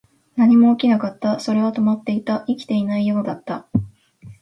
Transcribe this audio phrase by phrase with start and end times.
[0.35, 1.39] 何も起きなかった。
[1.39, 2.43] それは止まっていた。
[2.47, 3.69] 生きていないようだった。